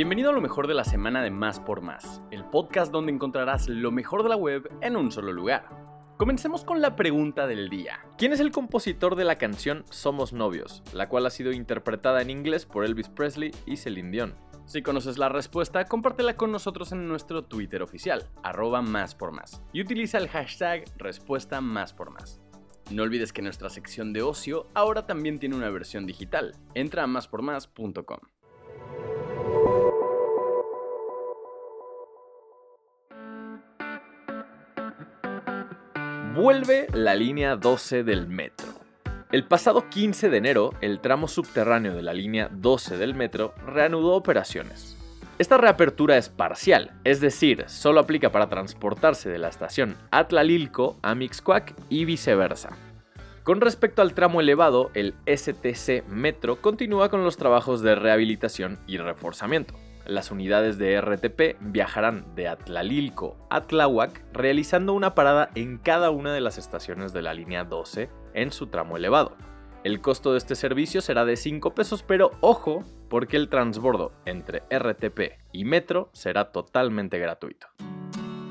Bienvenido 0.00 0.30
a 0.30 0.32
lo 0.32 0.40
mejor 0.40 0.66
de 0.66 0.72
la 0.72 0.84
semana 0.84 1.22
de 1.22 1.30
Más 1.30 1.60
por 1.60 1.82
Más, 1.82 2.22
el 2.30 2.46
podcast 2.46 2.90
donde 2.90 3.12
encontrarás 3.12 3.68
lo 3.68 3.90
mejor 3.90 4.22
de 4.22 4.30
la 4.30 4.36
web 4.36 4.66
en 4.80 4.96
un 4.96 5.12
solo 5.12 5.30
lugar. 5.30 5.68
Comencemos 6.16 6.64
con 6.64 6.80
la 6.80 6.96
pregunta 6.96 7.46
del 7.46 7.68
día. 7.68 8.00
¿Quién 8.16 8.32
es 8.32 8.40
el 8.40 8.50
compositor 8.50 9.14
de 9.14 9.26
la 9.26 9.36
canción 9.36 9.84
Somos 9.90 10.32
Novios, 10.32 10.82
la 10.94 11.10
cual 11.10 11.26
ha 11.26 11.30
sido 11.30 11.52
interpretada 11.52 12.22
en 12.22 12.30
inglés 12.30 12.64
por 12.64 12.86
Elvis 12.86 13.10
Presley 13.10 13.54
y 13.66 13.76
Celine 13.76 14.10
Dion? 14.10 14.34
Si 14.64 14.80
conoces 14.80 15.18
la 15.18 15.28
respuesta, 15.28 15.84
compártela 15.84 16.34
con 16.34 16.50
nosotros 16.50 16.92
en 16.92 17.06
nuestro 17.06 17.44
Twitter 17.44 17.82
oficial, 17.82 18.26
arroba 18.42 18.80
más 18.80 19.14
por 19.14 19.32
más, 19.32 19.62
y 19.74 19.82
utiliza 19.82 20.16
el 20.16 20.28
hashtag 20.28 20.84
respuesta 20.96 21.60
más 21.60 21.92
por 21.92 22.10
más. 22.10 22.40
No 22.90 23.02
olvides 23.02 23.34
que 23.34 23.42
nuestra 23.42 23.68
sección 23.68 24.14
de 24.14 24.22
ocio 24.22 24.66
ahora 24.72 25.06
también 25.06 25.38
tiene 25.38 25.56
una 25.56 25.68
versión 25.68 26.06
digital. 26.06 26.54
Entra 26.72 27.02
a 27.02 27.06
máspormás.com. 27.06 28.20
Vuelve 36.34 36.86
la 36.92 37.16
línea 37.16 37.56
12 37.56 38.04
del 38.04 38.28
metro. 38.28 38.68
El 39.32 39.48
pasado 39.48 39.90
15 39.90 40.30
de 40.30 40.36
enero, 40.36 40.70
el 40.80 41.00
tramo 41.00 41.26
subterráneo 41.26 41.92
de 41.92 42.02
la 42.02 42.14
línea 42.14 42.48
12 42.52 42.98
del 42.98 43.16
metro 43.16 43.52
reanudó 43.66 44.14
operaciones. 44.14 44.96
Esta 45.40 45.58
reapertura 45.58 46.16
es 46.16 46.28
parcial, 46.28 46.92
es 47.02 47.20
decir, 47.20 47.64
solo 47.66 47.98
aplica 47.98 48.30
para 48.30 48.48
transportarse 48.48 49.28
de 49.28 49.38
la 49.38 49.48
estación 49.48 49.96
Atlalilco 50.12 51.00
a 51.02 51.16
Mixcoac 51.16 51.74
y 51.88 52.04
viceversa. 52.04 52.76
Con 53.42 53.60
respecto 53.60 54.00
al 54.00 54.14
tramo 54.14 54.40
elevado, 54.40 54.92
el 54.94 55.14
STC 55.26 56.06
Metro 56.06 56.62
continúa 56.62 57.08
con 57.08 57.24
los 57.24 57.38
trabajos 57.38 57.82
de 57.82 57.96
rehabilitación 57.96 58.78
y 58.86 58.98
reforzamiento. 58.98 59.74
Las 60.10 60.32
unidades 60.32 60.76
de 60.76 61.00
RTP 61.00 61.56
viajarán 61.60 62.34
de 62.34 62.48
Atlalilco 62.48 63.36
a 63.48 63.60
Tláhuac 63.60 64.24
realizando 64.32 64.92
una 64.92 65.14
parada 65.14 65.50
en 65.54 65.78
cada 65.78 66.10
una 66.10 66.34
de 66.34 66.40
las 66.40 66.58
estaciones 66.58 67.12
de 67.12 67.22
la 67.22 67.32
línea 67.32 67.62
12 67.62 68.10
en 68.34 68.50
su 68.50 68.66
tramo 68.66 68.96
elevado. 68.96 69.36
El 69.84 70.00
costo 70.00 70.32
de 70.32 70.38
este 70.38 70.56
servicio 70.56 71.00
será 71.00 71.24
de 71.24 71.36
5 71.36 71.76
pesos, 71.76 72.02
pero 72.02 72.32
ojo, 72.40 72.82
porque 73.08 73.36
el 73.36 73.48
transbordo 73.48 74.10
entre 74.24 74.64
RTP 74.68 75.38
y 75.52 75.64
Metro 75.64 76.10
será 76.12 76.50
totalmente 76.50 77.20
gratuito. 77.20 77.68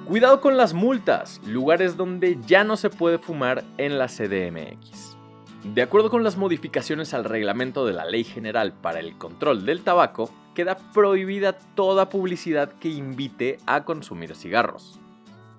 Cuidado 0.08 0.40
con 0.40 0.56
las 0.56 0.74
multas, 0.74 1.42
lugares 1.46 1.98
donde 1.98 2.38
ya 2.48 2.64
no 2.64 2.78
se 2.78 2.90
puede 2.90 3.18
fumar 3.18 3.66
en 3.78 4.00
la 4.00 4.08
CDMX. 4.08 5.19
De 5.64 5.82
acuerdo 5.82 6.10
con 6.10 6.24
las 6.24 6.38
modificaciones 6.38 7.14
al 7.14 7.26
reglamento 7.26 7.86
de 7.86 7.92
la 7.92 8.06
Ley 8.06 8.24
General 8.24 8.72
para 8.72 9.02
el 9.02 9.18
Control 9.18 9.66
del 9.66 9.82
Tabaco, 9.82 10.30
queda 10.56 10.78
prohibida 10.94 11.54
toda 11.54 12.10
publicidad 12.10 12.72
que 12.80 12.88
invite 12.88 13.58
a 13.66 13.84
consumir 13.84 14.36
cigarros. 14.36 15.00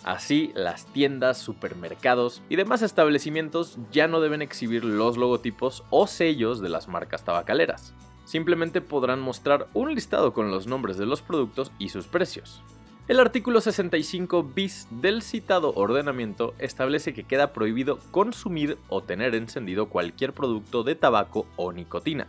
Así, 0.02 0.52
las 0.54 0.86
tiendas, 0.86 1.36
supermercados 1.36 2.40
y 2.48 2.56
demás 2.56 2.80
establecimientos 2.80 3.76
ya 3.92 4.08
no 4.08 4.22
deben 4.22 4.40
exhibir 4.40 4.86
los 4.86 5.18
logotipos 5.18 5.84
o 5.90 6.06
sellos 6.06 6.62
de 6.62 6.70
las 6.70 6.88
marcas 6.88 7.22
tabacaleras. 7.22 7.92
Simplemente 8.24 8.80
podrán 8.80 9.20
mostrar 9.20 9.66
un 9.74 9.94
listado 9.94 10.32
con 10.32 10.50
los 10.50 10.66
nombres 10.66 10.96
de 10.96 11.04
los 11.04 11.20
productos 11.20 11.72
y 11.78 11.90
sus 11.90 12.06
precios. 12.06 12.62
El 13.10 13.18
artículo 13.18 13.60
65 13.60 14.44
bis 14.54 14.86
del 14.88 15.22
citado 15.22 15.74
ordenamiento 15.74 16.54
establece 16.60 17.12
que 17.12 17.24
queda 17.24 17.52
prohibido 17.52 17.98
consumir 18.12 18.78
o 18.88 19.02
tener 19.02 19.34
encendido 19.34 19.88
cualquier 19.88 20.32
producto 20.32 20.84
de 20.84 20.94
tabaco 20.94 21.44
o 21.56 21.72
nicotina. 21.72 22.28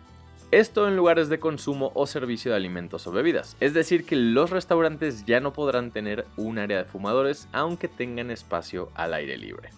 Esto 0.50 0.88
en 0.88 0.96
lugares 0.96 1.30
de 1.30 1.40
consumo 1.40 1.92
o 1.94 2.08
servicio 2.08 2.50
de 2.50 2.58
alimentos 2.58 3.06
o 3.06 3.12
bebidas, 3.12 3.56
es 3.60 3.76
decir 3.76 4.08
que 4.08 4.16
los 4.16 4.50
restaurantes 4.50 5.24
ya 5.24 5.40
no 5.40 5.54
podrán 5.54 5.92
tener 5.92 6.26
un 6.36 6.58
área 6.58 6.80
de 6.80 6.86
fumadores 6.86 7.48
aunque 7.52 7.88
tengan 7.88 8.32
espacio 8.32 8.90
al 8.96 9.14
aire 9.14 9.38
libre. 9.38 9.70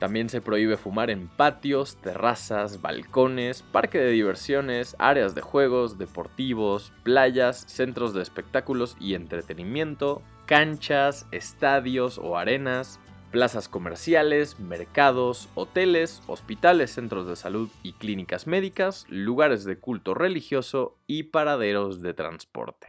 También 0.00 0.30
se 0.30 0.40
prohíbe 0.40 0.78
fumar 0.78 1.10
en 1.10 1.28
patios, 1.28 1.98
terrazas, 2.00 2.80
balcones, 2.80 3.62
parque 3.62 3.98
de 3.98 4.10
diversiones, 4.10 4.96
áreas 4.98 5.34
de 5.34 5.42
juegos, 5.42 5.98
deportivos, 5.98 6.90
playas, 7.02 7.66
centros 7.68 8.14
de 8.14 8.22
espectáculos 8.22 8.96
y 8.98 9.12
entretenimiento, 9.12 10.22
canchas, 10.46 11.26
estadios 11.32 12.16
o 12.16 12.38
arenas, 12.38 12.98
plazas 13.30 13.68
comerciales, 13.68 14.58
mercados, 14.58 15.50
hoteles, 15.54 16.22
hospitales, 16.28 16.92
centros 16.92 17.28
de 17.28 17.36
salud 17.36 17.68
y 17.82 17.92
clínicas 17.92 18.46
médicas, 18.46 19.04
lugares 19.10 19.64
de 19.64 19.78
culto 19.78 20.14
religioso 20.14 20.96
y 21.06 21.24
paraderos 21.24 22.00
de 22.00 22.14
transporte. 22.14 22.86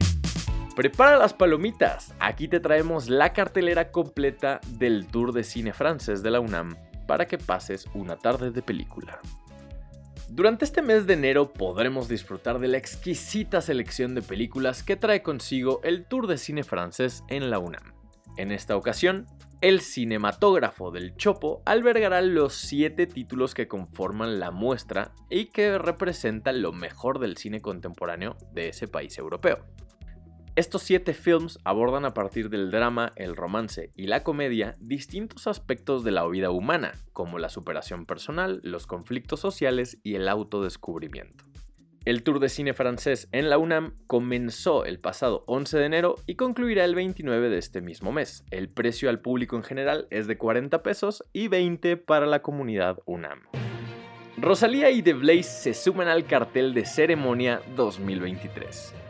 Prepara 0.78 1.18
las 1.18 1.34
palomitas, 1.34 2.16
aquí 2.22 2.48
te 2.48 2.62
traemos 2.62 3.10
la 3.10 3.34
cartelera 3.34 3.92
completa 3.92 4.62
del 4.70 5.08
Tour 5.08 5.34
de 5.34 5.44
Cine 5.44 5.74
Francés 5.74 6.24
de 6.24 6.32
la 6.32 6.40
UNAM 6.40 6.78
para 7.12 7.28
que 7.28 7.38
pases 7.38 7.90
una 7.94 8.16
tarde 8.16 8.52
de 8.52 8.62
película. 8.62 9.20
Durante 10.30 10.64
este 10.64 10.82
mes 10.82 11.06
de 11.06 11.16
enero 11.16 11.52
podremos 11.52 12.08
disfrutar 12.08 12.58
de 12.60 12.70
la 12.70 12.78
exquisita 12.78 13.60
selección 13.60 14.16
de 14.16 14.22
películas 14.22 14.82
que 14.82 14.96
trae 14.96 15.22
consigo 15.22 15.82
el 15.84 16.06
Tour 16.06 16.28
de 16.28 16.38
Cine 16.38 16.64
Francés 16.64 17.26
en 17.28 17.50
la 17.50 17.60
UNAM. 17.60 17.84
En 18.38 18.54
esta 18.54 18.78
ocasión, 18.78 19.26
el 19.60 19.82
cinematógrafo 19.82 20.90
del 20.90 21.18
Chopo 21.18 21.62
albergará 21.66 22.22
los 22.22 22.54
7 22.54 23.08
títulos 23.08 23.54
que 23.54 23.68
conforman 23.68 24.40
la 24.40 24.52
muestra 24.52 25.12
y 25.30 25.48
que 25.48 25.78
representan 25.78 26.62
lo 26.62 26.72
mejor 26.72 27.20
del 27.20 27.36
cine 27.36 27.60
contemporáneo 27.60 28.38
de 28.54 28.70
ese 28.70 28.88
país 28.88 29.18
europeo. 29.18 29.66
Estos 30.62 30.84
7 30.84 31.16
films 31.16 31.58
abordan 31.64 32.06
a 32.06 32.14
partir 32.14 32.52
del 32.52 32.70
drama, 32.70 33.14
el 33.16 33.36
romance 33.36 33.90
y 33.96 34.06
la 34.06 34.22
comedia 34.22 34.78
distintos 34.80 35.48
aspectos 35.48 36.04
de 36.04 36.12
la 36.12 36.28
vida 36.28 36.52
humana, 36.52 36.92
como 37.14 37.40
la 37.40 37.50
superación 37.50 38.06
personal, 38.06 38.60
los 38.62 38.86
conflictos 38.86 39.40
sociales 39.40 39.98
y 40.04 40.14
el 40.14 40.30
autodescubrimiento. 40.30 41.46
El 42.06 42.22
Tour 42.22 42.40
de 42.40 42.48
Cine 42.48 42.76
francés 42.76 43.28
en 43.32 43.50
la 43.50 43.58
UNAM 43.58 43.96
comenzó 44.06 44.86
el 44.86 45.00
pasado 45.00 45.44
11 45.48 45.80
de 45.80 45.86
enero 45.86 46.16
y 46.28 46.36
concluirá 46.36 46.86
el 46.86 46.94
29 46.94 47.50
de 47.50 47.58
este 47.58 47.82
mismo 47.82 48.12
mes. 48.12 48.46
El 48.52 48.70
precio 48.70 49.10
al 49.10 49.20
público 49.20 49.56
en 49.56 49.64
general 49.64 50.06
es 50.12 50.28
de 50.28 50.38
40 50.38 50.84
pesos 50.84 51.24
y 51.34 51.48
20 51.48 51.98
para 51.98 52.28
la 52.28 52.44
comunidad 52.44 53.00
UNAM. 53.08 53.40
Rosalía 54.38 54.92
y 54.92 55.02
The 55.02 55.14
Blaze 55.14 55.42
se 55.42 55.74
suman 55.74 56.08
al 56.08 56.26
cartel 56.26 56.76
de 56.76 56.86
ceremonia 56.86 57.64
2023. 57.76 59.01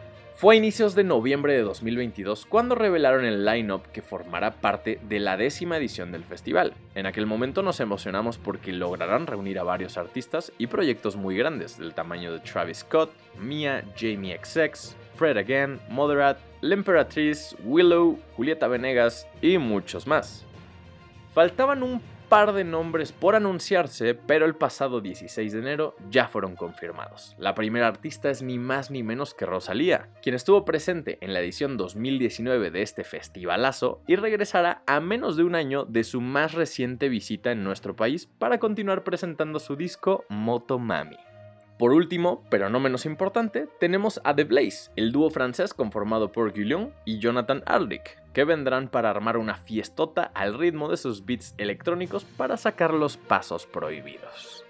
Fue 0.41 0.56
a 0.56 0.57
inicios 0.57 0.96
de 0.96 1.03
noviembre 1.03 1.53
de 1.53 1.62
2022 1.62 2.47
cuando 2.47 2.74
revelaron 2.74 3.25
el 3.25 3.46
line-up 3.46 3.84
que 3.94 4.02
formará 4.02 4.50
parte 4.50 5.00
de 5.07 5.19
la 5.19 5.38
décima 5.38 5.78
edición 5.78 6.12
del 6.12 6.24
festival. 6.24 6.74
En 6.96 7.06
aquel 7.06 7.28
momento 7.28 7.62
nos 7.62 7.79
emocionamos 7.79 8.40
porque 8.40 8.74
lograrán 8.74 9.28
reunir 9.28 9.59
a 9.59 9.63
varios 9.63 10.00
artistas 10.00 10.52
y 10.57 10.66
proyectos 10.66 11.16
muy 11.16 11.38
grandes, 11.38 11.78
del 11.78 11.94
tamaño 11.94 12.34
de 12.34 12.40
Travis 12.40 12.79
Scott, 12.79 13.12
Mia, 13.40 13.85
Jamie 13.96 14.35
XX, 14.44 14.96
Fred 15.13 15.38
Again, 15.38 15.79
Moderat, 15.90 16.40
La 16.62 16.73
Emperatriz, 16.73 17.56
Willow, 17.63 18.18
Julieta 18.35 18.68
Venegas 18.68 19.28
y 19.44 19.59
muchos 19.59 20.08
más. 20.08 20.44
Faltaban 21.35 21.84
un 21.84 22.02
par 22.31 22.53
de 22.53 22.64
nombres 22.64 23.12
por 23.12 23.36
anunciarse, 23.36 24.16
pero 24.16 24.46
el 24.46 24.56
pasado 24.56 25.02
16 25.02 25.52
de 25.52 25.59
enero 25.59 25.97
ya 26.09 26.30
fueron 26.30 26.56
confirmados. 26.56 27.36
La 27.38 27.56
primera 27.56 27.88
artista 27.88 28.30
es 28.30 28.42
ni 28.42 28.58
más 28.58 28.90
ni 28.90 29.03
menos 29.03 29.34
que 29.34 29.46
Rosalía, 29.46 30.08
quien 30.22 30.36
estuvo 30.36 30.64
presente 30.64 31.18
en 31.20 31.34
la 31.34 31.41
edición 31.41 31.75
2019 31.75 32.72
de 32.72 32.84
este 32.84 33.03
festivalazo 33.03 34.02
y 34.08 34.16
regresará 34.16 34.81
a 34.88 35.02
menos 35.02 35.36
de 35.36 35.44
un 35.44 35.56
año 35.56 35.84
de 35.84 36.06
su 36.06 36.22
más 36.22 36.53
reciente 36.53 37.09
visita 37.09 37.52
en 37.52 37.66
nuestro 37.66 37.97
país 37.97 38.28
para 38.28 38.59
continuar 38.59 39.03
presentando 39.03 39.59
su 39.59 39.75
disco 39.75 40.24
Moto 40.30 40.80
Mami. 40.80 41.18
Por 41.81 41.94
último, 41.94 42.44
pero 42.52 42.69
no 42.69 42.80
menos 42.80 43.08
importante, 43.08 43.68
tenemos 43.80 44.22
a 44.24 44.36
The 44.36 44.44
Blaze, 44.44 44.92
el 44.96 45.12
dúo 45.12 45.31
francés 45.31 45.73
conformado 45.73 46.32
por 46.32 46.53
Guillaume 46.53 46.91
y 47.05 47.17
Jonathan 47.17 47.64
Aldrich, 47.66 48.20
que 48.34 48.44
vendrán 48.44 48.88
para 48.88 49.09
armar 49.09 49.35
una 49.35 49.55
fiestota 49.55 50.26
al 50.35 50.59
ritmo 50.59 50.90
de 50.90 50.97
sus 50.97 51.26
beats 51.26 51.55
electrónicos 51.58 52.23
para 52.23 52.55
sacar 52.58 52.94
los 52.94 53.17
pasos 53.17 53.66
prohibidos. 53.66 54.64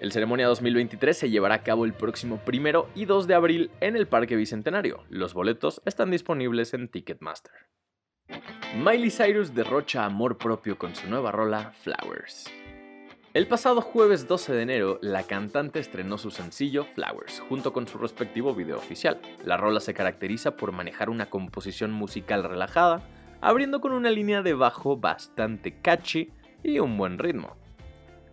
El 0.00 0.12
Ceremonia 0.12 0.48
2023 0.48 1.16
se 1.16 1.30
llevará 1.30 1.54
a 1.54 1.62
cabo 1.62 1.86
el 1.86 1.94
próximo 1.94 2.38
1 2.46 2.88
y 2.94 3.06
2 3.06 3.26
de 3.26 3.34
abril 3.34 3.70
en 3.80 3.96
el 3.96 4.06
Parque 4.06 4.36
Bicentenario. 4.36 5.04
Los 5.08 5.32
boletos 5.32 5.80
están 5.86 6.10
disponibles 6.10 6.74
en 6.74 6.88
Ticketmaster. 6.88 7.54
Miley 8.76 9.10
Cyrus 9.10 9.54
derrocha 9.54 10.04
amor 10.04 10.36
propio 10.36 10.76
con 10.76 10.94
su 10.94 11.08
nueva 11.08 11.32
rola 11.32 11.72
Flowers. 11.72 12.50
El 13.32 13.46
pasado 13.46 13.80
jueves 13.80 14.26
12 14.26 14.52
de 14.54 14.62
enero, 14.62 14.98
la 15.02 15.22
cantante 15.22 15.78
estrenó 15.78 16.18
su 16.18 16.32
sencillo 16.32 16.84
Flowers, 16.96 17.38
junto 17.48 17.72
con 17.72 17.86
su 17.86 17.96
respectivo 17.96 18.56
video 18.56 18.76
oficial. 18.76 19.20
La 19.44 19.56
rola 19.56 19.78
se 19.78 19.94
caracteriza 19.94 20.56
por 20.56 20.72
manejar 20.72 21.08
una 21.10 21.30
composición 21.30 21.92
musical 21.92 22.42
relajada, 22.42 23.02
abriendo 23.40 23.80
con 23.80 23.92
una 23.92 24.10
línea 24.10 24.42
de 24.42 24.54
bajo 24.54 24.96
bastante 24.96 25.80
catchy 25.80 26.32
y 26.64 26.80
un 26.80 26.98
buen 26.98 27.18
ritmo. 27.18 27.56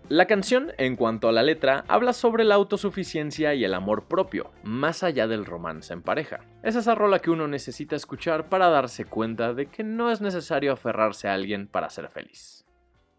La 0.09 0.25
canción, 0.25 0.71
en 0.79 0.95
cuanto 0.95 1.29
a 1.29 1.31
la 1.31 1.43
letra, 1.43 1.85
habla 1.87 2.11
sobre 2.11 2.43
la 2.43 2.55
autosuficiencia 2.55 3.53
y 3.53 3.63
el 3.65 3.75
amor 3.75 4.05
propio, 4.05 4.49
más 4.63 5.03
allá 5.03 5.27
del 5.27 5.45
romance 5.45 5.93
en 5.93 6.01
pareja. 6.01 6.39
Es 6.63 6.75
esa 6.75 6.95
rola 6.95 7.19
que 7.19 7.29
uno 7.29 7.47
necesita 7.47 7.95
escuchar 7.95 8.49
para 8.49 8.69
darse 8.69 9.05
cuenta 9.05 9.53
de 9.53 9.67
que 9.67 9.83
no 9.83 10.09
es 10.09 10.21
necesario 10.21 10.73
aferrarse 10.73 11.27
a 11.27 11.35
alguien 11.35 11.67
para 11.67 11.91
ser 11.91 12.09
feliz. 12.09 12.66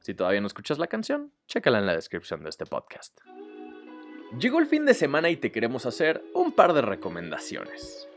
Si 0.09 0.15
todavía 0.15 0.41
no 0.41 0.47
escuchas 0.47 0.79
la 0.79 0.87
canción, 0.87 1.35
chécala 1.49 1.81
en 1.81 1.85
la 1.85 1.95
descripción 1.95 2.43
de 2.43 2.49
este 2.49 2.65
podcast. 2.65 3.21
Llegó 4.41 4.59
el 4.59 4.65
fin 4.65 4.87
de 4.87 4.95
semana 4.95 5.29
y 5.29 5.37
te 5.37 5.53
queremos 5.53 5.85
hacer 5.85 6.25
un 6.33 6.53
par 6.53 6.73
de 6.73 6.81
recomendaciones. 6.81 8.09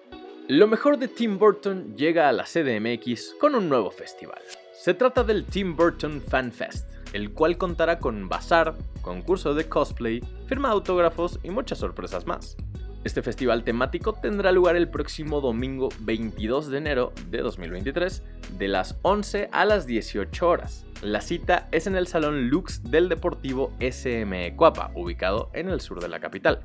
Lo 0.47 0.67
mejor 0.67 0.97
de 0.99 1.09
Tim 1.09 1.37
Burton 1.37 1.97
llega 1.97 2.29
a 2.29 2.31
la 2.31 2.45
CDMX 2.45 3.35
con 3.41 3.55
un 3.55 3.67
nuevo 3.67 3.91
festival. 3.91 4.39
Se 4.71 4.93
trata 4.93 5.25
del 5.25 5.43
Tim 5.43 5.75
Burton 5.75 6.21
Fan 6.21 6.53
Fest, 6.53 6.87
el 7.11 7.33
cual 7.33 7.57
contará 7.57 7.99
con 7.99 8.29
bazar, 8.29 8.73
concurso 9.01 9.53
de 9.53 9.67
cosplay, 9.67 10.21
firma 10.45 10.69
de 10.69 10.75
autógrafos 10.75 11.41
y 11.43 11.49
muchas 11.49 11.79
sorpresas 11.79 12.25
más. 12.25 12.55
Este 13.03 13.23
festival 13.23 13.63
temático 13.63 14.13
tendrá 14.13 14.51
lugar 14.51 14.75
el 14.75 14.87
próximo 14.87 15.41
domingo 15.41 15.89
22 16.01 16.69
de 16.69 16.77
enero 16.77 17.13
de 17.29 17.39
2023 17.39 18.23
de 18.59 18.67
las 18.67 18.99
11 19.01 19.49
a 19.51 19.65
las 19.65 19.87
18 19.87 20.47
horas. 20.47 20.85
La 21.01 21.21
cita 21.21 21.67
es 21.71 21.87
en 21.87 21.95
el 21.95 22.05
Salón 22.05 22.49
Lux 22.49 22.83
del 22.83 23.09
Deportivo 23.09 23.73
SME 23.79 24.55
Cuapa, 24.55 24.91
ubicado 24.93 25.49
en 25.53 25.69
el 25.69 25.81
sur 25.81 25.99
de 25.99 26.09
la 26.09 26.19
capital. 26.19 26.61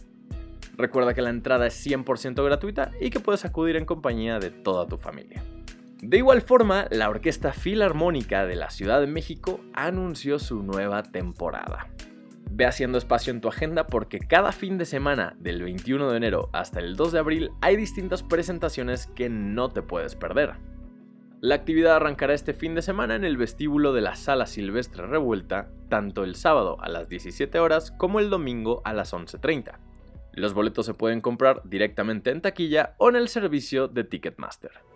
Recuerda 0.77 1.15
que 1.15 1.23
la 1.23 1.31
entrada 1.31 1.67
es 1.67 1.87
100% 1.87 2.45
gratuita 2.45 2.91
y 3.01 3.09
que 3.09 3.21
puedes 3.21 3.47
acudir 3.47 3.77
en 3.77 3.87
compañía 3.87 4.39
de 4.39 4.51
toda 4.51 4.87
tu 4.87 4.99
familia. 4.99 5.43
De 6.03 6.19
igual 6.19 6.43
forma, 6.43 6.87
la 6.91 7.09
Orquesta 7.09 7.55
Filarmónica 7.55 8.45
de 8.45 8.57
la 8.57 8.69
Ciudad 8.69 9.01
de 9.01 9.07
México 9.07 9.61
anunció 9.73 10.39
su 10.39 10.63
nueva 10.63 11.03
temporada. 11.03 11.89
Ve 12.57 12.65
haciendo 12.65 12.97
espacio 12.97 13.35
en 13.35 13.43
tu 13.43 13.49
agenda 13.49 13.87
porque 13.87 14.19
cada 14.19 14.51
fin 14.51 14.79
de 14.79 14.87
semana, 14.87 15.37
del 15.39 15.63
21 15.63 16.11
de 16.11 16.17
enero 16.17 16.49
hasta 16.55 16.81
el 16.81 16.97
2 16.97 17.13
de 17.13 17.19
abril, 17.19 17.51
hay 17.61 17.77
distintas 17.77 18.23
presentaciones 18.23 19.09
que 19.09 19.29
no 19.29 19.69
te 19.69 19.83
puedes 19.83 20.15
perder. 20.15 20.55
La 21.43 21.55
actividad 21.55 21.97
arrancará 21.97 22.33
este 22.33 22.55
fin 22.55 22.75
de 22.75 22.81
semana 22.81 23.15
en 23.15 23.27
el 23.27 23.37
vestíbulo 23.37 23.93
de 23.93 24.01
la 24.01 24.17
Sala 24.17 24.47
Silvestre 24.47 25.07
Revuelta, 25.07 25.69
tanto 25.91 26.25
el 26.25 26.35
sábado 26.35 26.79
a 26.81 26.89
las 26.89 27.11
17 27.11 27.59
horas 27.59 27.91
como 27.91 28.21
el 28.21 28.31
domingo 28.31 28.81
a 28.87 28.95
las 28.95 29.13
11.30. 29.13 29.79
Los 30.33 30.55
boletos 30.55 30.87
se 30.87 30.95
pueden 30.95 31.21
comprar 31.21 31.61
directamente 31.65 32.31
en 32.31 32.41
taquilla 32.41 32.95
o 32.97 33.11
en 33.11 33.17
el 33.17 33.29
servicio 33.29 33.87
de 33.87 34.05
Ticketmaster. 34.05 34.96